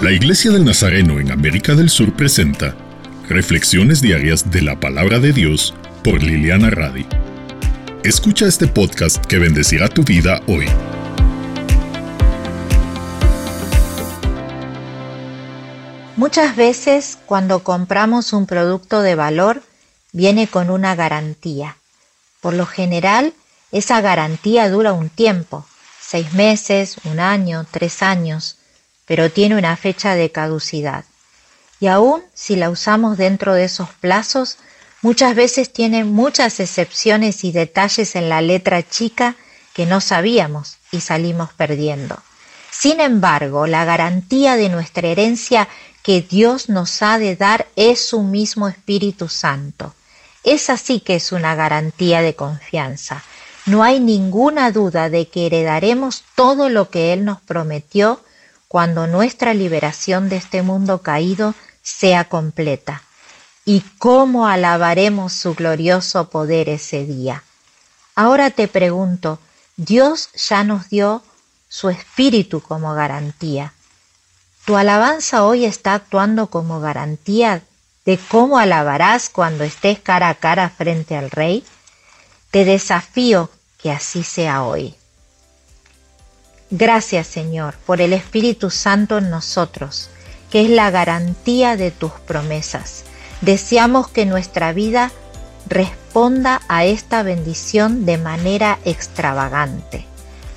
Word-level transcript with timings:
La 0.00 0.12
Iglesia 0.12 0.50
del 0.50 0.66
Nazareno 0.66 1.18
en 1.20 1.32
América 1.32 1.74
del 1.74 1.88
Sur 1.88 2.12
presenta 2.12 2.76
Reflexiones 3.30 4.02
diarias 4.02 4.50
de 4.50 4.60
la 4.60 4.78
palabra 4.78 5.20
de 5.20 5.32
Dios 5.32 5.72
por 6.04 6.22
Liliana 6.22 6.68
Radi. 6.68 7.06
Escucha 8.04 8.46
este 8.46 8.66
podcast 8.66 9.24
que 9.24 9.38
bendecirá 9.38 9.88
tu 9.88 10.04
vida 10.04 10.42
hoy. 10.48 10.66
Muchas 16.16 16.56
veces 16.56 17.16
cuando 17.24 17.60
compramos 17.60 18.34
un 18.34 18.44
producto 18.44 19.00
de 19.00 19.14
valor 19.14 19.62
viene 20.12 20.46
con 20.46 20.68
una 20.68 20.94
garantía. 20.94 21.78
Por 22.42 22.52
lo 22.52 22.66
general, 22.66 23.32
esa 23.72 24.02
garantía 24.02 24.68
dura 24.68 24.92
un 24.92 25.08
tiempo, 25.08 25.66
seis 25.98 26.34
meses, 26.34 26.96
un 27.04 27.18
año, 27.18 27.64
tres 27.70 28.02
años, 28.02 28.58
pero 29.06 29.30
tiene 29.30 29.56
una 29.56 29.76
fecha 29.76 30.14
de 30.14 30.30
caducidad. 30.30 31.04
Y 31.80 31.86
aún 31.86 32.22
si 32.34 32.56
la 32.56 32.70
usamos 32.70 33.16
dentro 33.16 33.54
de 33.54 33.64
esos 33.64 33.88
plazos, 34.00 34.58
muchas 35.02 35.34
veces 35.34 35.72
tiene 35.72 36.04
muchas 36.04 36.60
excepciones 36.60 37.44
y 37.44 37.52
detalles 37.52 38.16
en 38.16 38.28
la 38.28 38.40
letra 38.40 38.86
chica 38.86 39.36
que 39.74 39.86
no 39.86 40.00
sabíamos 40.00 40.78
y 40.90 41.00
salimos 41.00 41.52
perdiendo. 41.52 42.18
Sin 42.70 43.00
embargo, 43.00 43.66
la 43.66 43.84
garantía 43.84 44.56
de 44.56 44.68
nuestra 44.68 45.08
herencia 45.08 45.68
que 46.02 46.22
Dios 46.22 46.68
nos 46.68 47.02
ha 47.02 47.18
de 47.18 47.36
dar 47.36 47.66
es 47.76 48.00
su 48.00 48.22
mismo 48.22 48.68
Espíritu 48.68 49.28
Santo. 49.28 49.94
Esa 50.44 50.76
sí 50.76 51.00
que 51.00 51.16
es 51.16 51.32
una 51.32 51.54
garantía 51.54 52.22
de 52.22 52.34
confianza. 52.34 53.24
No 53.66 53.82
hay 53.82 53.98
ninguna 53.98 54.70
duda 54.70 55.10
de 55.10 55.26
que 55.28 55.46
heredaremos 55.46 56.22
todo 56.36 56.68
lo 56.68 56.88
que 56.90 57.12
Él 57.12 57.24
nos 57.24 57.40
prometió 57.40 58.20
cuando 58.68 59.06
nuestra 59.06 59.54
liberación 59.54 60.28
de 60.28 60.36
este 60.36 60.62
mundo 60.62 61.02
caído 61.02 61.54
sea 61.82 62.24
completa. 62.24 63.02
Y 63.64 63.80
cómo 63.98 64.46
alabaremos 64.46 65.32
su 65.32 65.54
glorioso 65.54 66.30
poder 66.30 66.68
ese 66.68 67.04
día. 67.04 67.42
Ahora 68.14 68.50
te 68.50 68.68
pregunto, 68.68 69.38
Dios 69.76 70.30
ya 70.34 70.64
nos 70.64 70.88
dio 70.88 71.22
su 71.68 71.90
espíritu 71.90 72.60
como 72.60 72.94
garantía. 72.94 73.72
¿Tu 74.64 74.76
alabanza 74.76 75.44
hoy 75.44 75.64
está 75.64 75.94
actuando 75.94 76.48
como 76.48 76.80
garantía 76.80 77.62
de 78.04 78.18
cómo 78.18 78.58
alabarás 78.58 79.28
cuando 79.28 79.64
estés 79.64 80.00
cara 80.00 80.28
a 80.28 80.34
cara 80.34 80.70
frente 80.70 81.16
al 81.16 81.30
Rey? 81.30 81.64
Te 82.50 82.64
desafío 82.64 83.50
que 83.78 83.90
así 83.90 84.22
sea 84.22 84.64
hoy. 84.64 84.94
Gracias 86.70 87.26
Señor 87.26 87.74
por 87.86 88.00
el 88.00 88.12
Espíritu 88.12 88.70
Santo 88.70 89.18
en 89.18 89.30
nosotros, 89.30 90.10
que 90.50 90.62
es 90.62 90.70
la 90.70 90.90
garantía 90.90 91.76
de 91.76 91.90
tus 91.90 92.12
promesas. 92.12 93.04
Deseamos 93.40 94.08
que 94.08 94.26
nuestra 94.26 94.72
vida 94.72 95.12
responda 95.68 96.62
a 96.68 96.84
esta 96.84 97.22
bendición 97.22 98.06
de 98.06 98.18
manera 98.18 98.78
extravagante. 98.84 100.06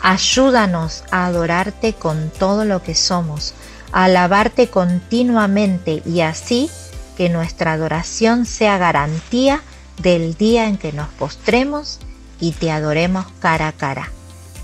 Ayúdanos 0.00 1.04
a 1.10 1.26
adorarte 1.26 1.94
con 1.94 2.30
todo 2.30 2.64
lo 2.64 2.82
que 2.82 2.94
somos 2.94 3.54
alabarte 3.94 4.66
continuamente 4.66 6.02
y 6.04 6.20
así 6.20 6.68
que 7.16 7.28
nuestra 7.28 7.74
adoración 7.74 8.44
sea 8.44 8.76
garantía 8.76 9.62
del 10.02 10.34
día 10.34 10.66
en 10.66 10.78
que 10.78 10.92
nos 10.92 11.08
postremos 11.10 12.00
y 12.40 12.50
te 12.50 12.72
adoremos 12.72 13.26
cara 13.38 13.68
a 13.68 13.72
cara. 13.72 14.10